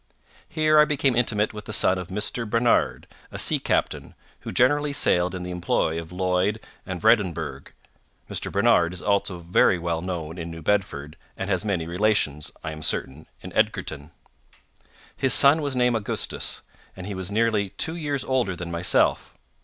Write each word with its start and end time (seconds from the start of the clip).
Here 0.49 0.79
I 0.79 0.85
became 0.85 1.15
intimate 1.15 1.53
with 1.53 1.65
the 1.65 1.71
son 1.73 1.99
of 1.99 2.07
Mr. 2.07 2.49
Barnard, 2.49 3.05
a 3.31 3.37
sea 3.37 3.59
captain, 3.59 4.15
who 4.39 4.51
generally 4.51 4.93
sailed 4.93 5.35
in 5.35 5.43
the 5.43 5.51
employ 5.51 6.01
of 6.01 6.11
Lloyd 6.11 6.59
and 6.87 6.99
Vredenburgh—Mr. 6.99 8.51
Barnard 8.51 8.93
is 8.93 9.03
also 9.03 9.37
very 9.37 9.77
well 9.77 10.01
known 10.01 10.39
in 10.39 10.49
New 10.49 10.63
Bedford, 10.63 11.17
and 11.37 11.51
has 11.51 11.63
many 11.63 11.85
relations, 11.85 12.49
I 12.63 12.71
am 12.71 12.81
certain, 12.81 13.27
in 13.41 13.53
Edgarton. 13.53 14.09
His 15.15 15.35
son 15.35 15.61
was 15.61 15.75
named 15.75 15.95
Augustus, 15.95 16.63
and 16.95 17.05
he 17.05 17.13
was 17.13 17.29
nearly 17.31 17.69
two 17.69 17.95
years 17.95 18.23
older 18.23 18.55
than 18.55 18.71
myself. 18.71 19.35